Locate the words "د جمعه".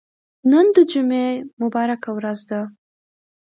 0.75-1.29